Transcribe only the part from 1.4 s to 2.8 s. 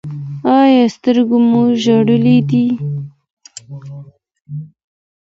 مو ژیړې دي؟